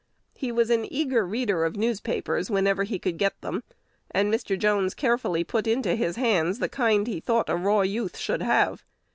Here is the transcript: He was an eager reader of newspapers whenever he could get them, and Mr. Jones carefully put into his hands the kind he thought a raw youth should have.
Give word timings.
He 0.33 0.51
was 0.51 0.71
an 0.71 0.91
eager 0.91 1.23
reader 1.27 1.63
of 1.63 1.75
newspapers 1.75 2.49
whenever 2.49 2.85
he 2.85 2.97
could 2.97 3.19
get 3.19 3.39
them, 3.41 3.63
and 4.09 4.33
Mr. 4.33 4.57
Jones 4.57 4.95
carefully 4.95 5.43
put 5.43 5.67
into 5.67 5.93
his 5.93 6.15
hands 6.15 6.57
the 6.57 6.69
kind 6.69 7.05
he 7.05 7.19
thought 7.19 7.49
a 7.51 7.55
raw 7.55 7.81
youth 7.81 8.17
should 8.17 8.41
have. 8.41 8.83